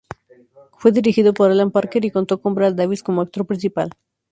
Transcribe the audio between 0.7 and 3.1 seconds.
Fue dirigida por Alan Parker y contó con Brad Davis